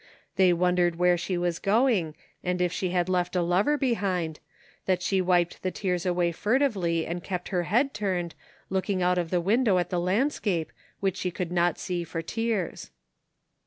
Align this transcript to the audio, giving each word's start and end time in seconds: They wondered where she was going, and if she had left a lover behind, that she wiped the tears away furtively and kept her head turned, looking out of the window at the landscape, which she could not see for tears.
They 0.35 0.51
wondered 0.51 0.95
where 0.95 1.15
she 1.15 1.37
was 1.37 1.59
going, 1.59 2.15
and 2.43 2.59
if 2.59 2.73
she 2.73 2.89
had 2.89 3.07
left 3.07 3.35
a 3.35 3.43
lover 3.43 3.77
behind, 3.77 4.39
that 4.87 5.03
she 5.03 5.21
wiped 5.21 5.61
the 5.61 5.69
tears 5.69 6.07
away 6.07 6.31
furtively 6.31 7.05
and 7.05 7.23
kept 7.23 7.49
her 7.49 7.65
head 7.65 7.93
turned, 7.93 8.33
looking 8.71 9.03
out 9.03 9.19
of 9.19 9.29
the 9.29 9.39
window 9.39 9.77
at 9.77 9.91
the 9.91 9.99
landscape, 9.99 10.71
which 11.01 11.17
she 11.17 11.29
could 11.29 11.51
not 11.51 11.77
see 11.77 12.03
for 12.03 12.23
tears. 12.23 12.89